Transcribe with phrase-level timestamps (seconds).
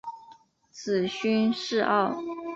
[0.71, 2.17] 子荀逝敖。